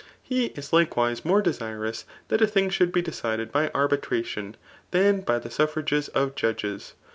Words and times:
He 0.23 0.49
b 0.49 0.61
likewise 0.71 1.23
more 1.23 1.43
desirous 1.43 2.05
that 2.29 2.41
a 2.41 2.47
thing 2.47 2.71
should 2.71 2.91
be 2.91 3.03
decided 3.03 3.51
by 3.51 3.69
arbitration 3.75 4.57
than 4.89 5.21
by 5.21 5.37
the 5.37 5.49
suflfrages 5.49 6.09
of 6.15 6.33
judges. 6.33 6.95